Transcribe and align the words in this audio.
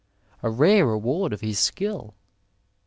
A 0.41 0.49
rare 0.49 0.87
reward 0.87 1.31
of 1.31 1.41
his 1.41 1.59
skUl! 1.59 2.15